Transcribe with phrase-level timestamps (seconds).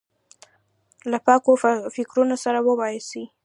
[1.11, 1.51] له پاکو
[1.95, 3.23] فکرونو سره واوسي.